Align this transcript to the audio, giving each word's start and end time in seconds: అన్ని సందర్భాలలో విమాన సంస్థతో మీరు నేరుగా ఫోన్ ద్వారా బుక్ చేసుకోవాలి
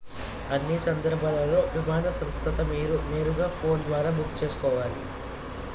అన్ని 0.49 0.77
సందర్భాలలో 0.85 1.59
విమాన 1.73 2.05
సంస్థతో 2.17 2.65
మీరు 2.71 2.97
నేరుగా 3.07 3.49
ఫోన్ 3.59 3.83
ద్వారా 3.87 4.11
బుక్ 4.17 4.35
చేసుకోవాలి 4.41 5.01